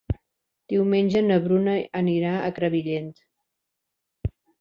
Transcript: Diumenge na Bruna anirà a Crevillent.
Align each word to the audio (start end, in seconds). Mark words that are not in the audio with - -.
Diumenge 0.71 1.19
na 1.25 1.37
Bruna 1.43 1.75
anirà 1.99 2.31
a 2.37 2.49
Crevillent. 2.55 3.13